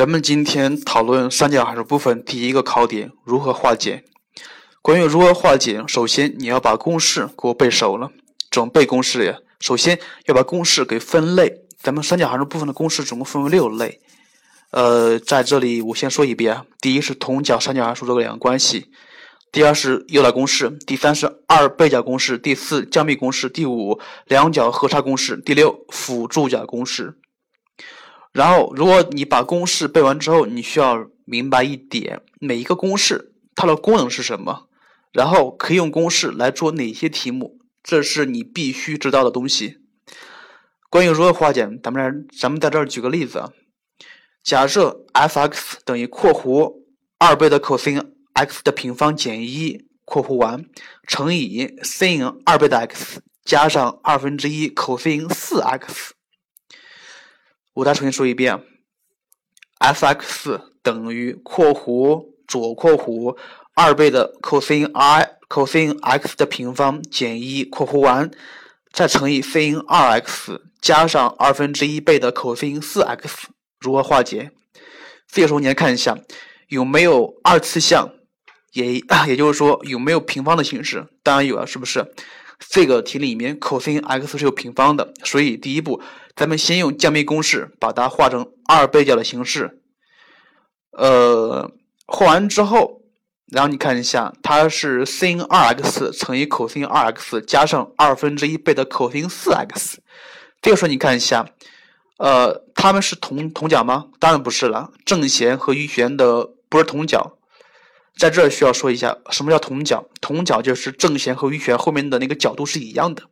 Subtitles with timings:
[0.00, 4.02] 咱们今天讨论三角函数部分第一个考点：如何化简。
[4.80, 8.10] 关于如何化简，首先你要把公式给我背熟了。
[8.50, 9.36] 怎么背公式呀？
[9.60, 11.54] 首先要把公式给分类。
[11.82, 14.00] 咱们三角函数部分的公式总共分为六类。
[14.70, 18.84] 呃，在这里我先说一遍：第一是同角三角函数这个两个关系；
[19.52, 27.18] 第二是诱导公式；第三是二倍角公式；第四降幂公式；第五两角和差公式；第六辅助角公式。
[28.32, 34.68] 然后，如果你把公式背完之后，你需要明白一点：每一个公式它的功能是什么，
[35.12, 39.78] 然后可以用公式来做哪些题目，这是你必须知道的东西。
[40.88, 43.50] 关于如何化简，咱们来，咱们在这儿举个例子啊：
[44.44, 46.84] 假设 f(x) 等于括弧
[47.18, 50.64] 二倍的 cos x 的平方减一括弧完
[51.06, 56.14] 乘以 sin 二倍的 x 加上二分之一 cos 四 x。
[57.74, 58.62] 我再重新说一遍
[59.78, 63.36] ，f(x) 等于括弧左括弧
[63.74, 68.30] 二倍的 cos i cos x 的平方减一括弧完，
[68.92, 74.52] 再乘以 sin 二 x 加上二分之一倍的 cos 四 x，如何化简？
[75.28, 76.18] 这个时候你来看一下
[76.68, 78.10] 有没有二次项，
[78.72, 81.06] 也也就是说有没有平方的形式？
[81.22, 82.12] 当然有了，是不是？
[82.68, 86.00] 这个题里面 cos x 是有平方的，所以第一步，
[86.36, 89.80] 咱们先用降幂公式把它化成二倍角的形式。
[90.92, 91.72] 呃，
[92.06, 93.00] 化完之后，
[93.50, 100.02] 然后你看一下，它是 sin 二 x 乘以 cos 二 x 加上二分之一倍的 cos 四 x。
[100.60, 101.46] 这个时候你看一下，
[102.18, 104.08] 呃，它们是同同角吗？
[104.18, 107.38] 当然不是了，正弦和余弦的不是同角。
[108.16, 110.08] 在这儿需要说一下，什么叫同角？
[110.20, 113.22] 同角就是正弦和余弦后面的那个角度是一样的。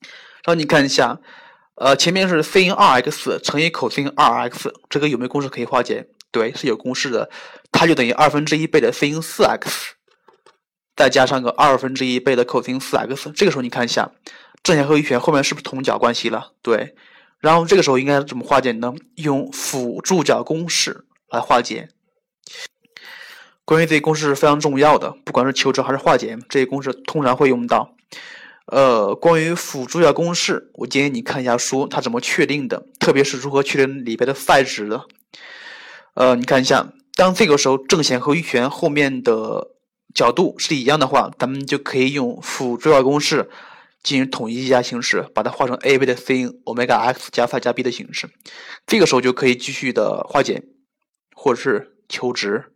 [0.00, 1.20] 然后你看一下，
[1.74, 6.08] 呃，前面是 sin 二 x 乘以 cos 二 x，这个有没有公式可以化简？
[6.30, 7.28] 对，是有公式的，
[7.70, 9.94] 它就等于二分之一倍的 sin 四 x，
[10.96, 13.30] 再加上个二分之一倍的 cos 四 x。
[13.32, 14.10] 这个时候你看一下，
[14.62, 16.52] 正弦和余弦后面是不是同角关系了？
[16.62, 16.94] 对。
[17.40, 18.92] 然后这个时候应该怎么化简呢？
[19.14, 21.90] 用辅助角公式来化简。
[23.68, 27.94] 关于这些公式是非常重要的，不管是求值还是化简，这些公式通常会用到。
[28.64, 35.04] 呃，关于辅助角公式，我建议你看一下书，它怎么确定的，特别是如何确定里边的 phi 值的。
[36.14, 39.72] 呃，你看一下，当这个时候正弦和余弦后面的
[40.14, 43.50] 角度是一样的话，咱们就可以用辅助角公式
[44.02, 48.30] 进行统一加形式，把它化成 a 倍的 sin 欧米伽 x 加 phi 加 b 的形式。
[48.86, 50.64] 这个时候就可以继续的化简，
[51.34, 52.72] 或者是求值。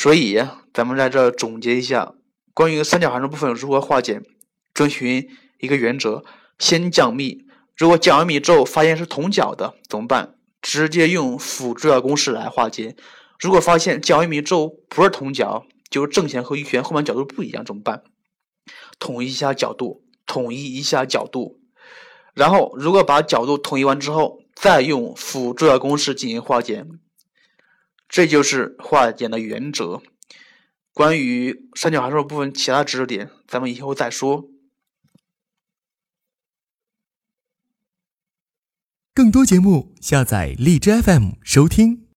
[0.00, 2.14] 所以，咱们在这总结一下
[2.54, 4.22] 关于三角函数部分如何化简，
[4.72, 5.28] 遵循
[5.58, 6.24] 一个原则：
[6.58, 7.44] 先降幂。
[7.76, 10.36] 如果降完幂之后发现是同角的，怎么办？
[10.62, 12.96] 直接用辅助角公式来化简。
[13.38, 18.02] 如果发现降完幂之后不是同角，就是正弦和余弦后面角度不一样，怎么办？
[18.98, 21.60] 统一一下角度，统一一下角度。
[22.32, 26.88] 然后，如果把角度统一完之后，再用辅助角公式进行化简。
[28.10, 30.02] 这就是化简的原则。
[30.92, 34.50] 关于三角函数部分其他知识点，咱们以后再说。
[39.14, 42.08] 更多节目，下载荔枝 FM 收听。